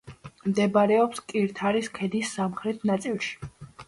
[0.51, 3.37] მდებარეობს კირთარის ქედის სამხრეთ ნაწილში.